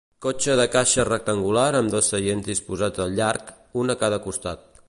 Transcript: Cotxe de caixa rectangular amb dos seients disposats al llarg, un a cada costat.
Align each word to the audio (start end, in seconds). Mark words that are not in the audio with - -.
Cotxe 0.25 0.53
de 0.59 0.63
caixa 0.75 1.05
rectangular 1.09 1.67
amb 1.81 1.93
dos 1.97 2.11
seients 2.15 2.51
disposats 2.51 3.07
al 3.09 3.15
llarg, 3.21 3.55
un 3.83 3.97
a 3.99 4.03
cada 4.05 4.25
costat. 4.29 4.71